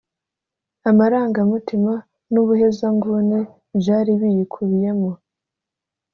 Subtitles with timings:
[0.89, 1.93] amarangamutima
[2.33, 3.39] n’ubuhezanguni
[3.79, 5.11] byari biyikubiyemo